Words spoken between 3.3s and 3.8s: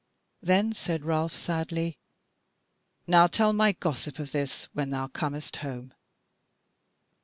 my